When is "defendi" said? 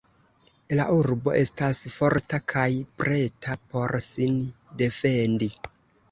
4.83-5.51